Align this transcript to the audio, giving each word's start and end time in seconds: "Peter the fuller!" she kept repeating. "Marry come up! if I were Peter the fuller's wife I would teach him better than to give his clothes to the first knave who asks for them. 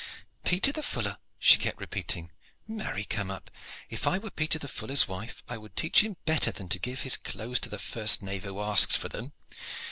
"Peter 0.43 0.71
the 0.71 0.81
fuller!" 0.81 1.19
she 1.37 1.59
kept 1.59 1.79
repeating. 1.79 2.31
"Marry 2.67 3.03
come 3.03 3.29
up! 3.29 3.51
if 3.87 4.07
I 4.07 4.17
were 4.17 4.31
Peter 4.31 4.57
the 4.57 4.67
fuller's 4.67 5.07
wife 5.07 5.43
I 5.47 5.59
would 5.59 5.75
teach 5.75 6.03
him 6.03 6.17
better 6.25 6.51
than 6.51 6.69
to 6.69 6.79
give 6.79 7.01
his 7.01 7.17
clothes 7.17 7.59
to 7.59 7.69
the 7.69 7.77
first 7.77 8.23
knave 8.23 8.43
who 8.43 8.59
asks 8.59 8.95
for 8.95 9.09
them. 9.09 9.33